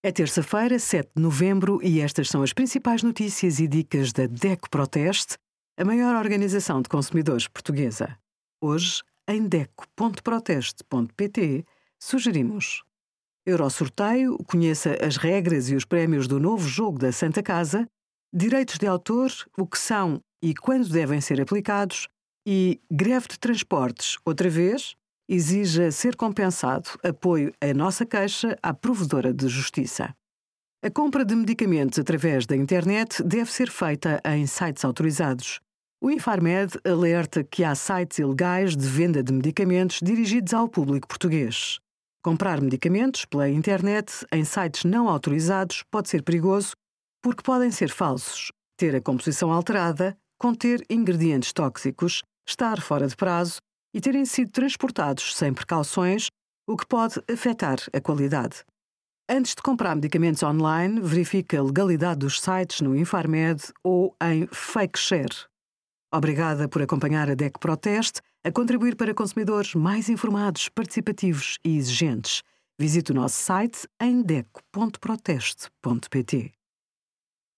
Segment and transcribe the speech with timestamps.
[0.00, 4.70] É terça-feira, 7 de novembro, e estas são as principais notícias e dicas da DECO
[4.70, 5.36] Proteste,
[5.76, 8.16] a maior organização de consumidores portuguesa.
[8.60, 11.66] Hoje, em DECO.proteste.pt,
[11.98, 12.84] sugerimos
[13.44, 17.84] Eurosorteio, conheça as regras e os prémios do novo jogo da Santa Casa,
[18.32, 22.06] direitos de autor, o que são e quando devem ser aplicados,
[22.46, 24.94] e greve de transportes, outra vez,
[25.28, 30.14] exija ser compensado apoio à nossa queixa à provedora de justiça.
[30.82, 35.60] A compra de medicamentos através da internet deve ser feita em sites autorizados.
[36.00, 41.78] O Infarmed alerta que há sites ilegais de venda de medicamentos dirigidos ao público português.
[42.22, 46.74] Comprar medicamentos pela internet em sites não autorizados pode ser perigoso
[47.20, 53.58] porque podem ser falsos, ter a composição alterada, conter ingredientes tóxicos, estar fora de prazo
[53.92, 56.28] e terem sido transportados sem precauções,
[56.66, 58.64] o que pode afetar a qualidade.
[59.28, 65.46] Antes de comprar medicamentos online, verifique a legalidade dos sites no Infarmed ou em FakeShare.
[66.12, 72.42] Obrigada por acompanhar a DEC Proteste a contribuir para consumidores mais informados, participativos e exigentes.
[72.78, 76.57] Visite o nosso site em deco.proteste.pt.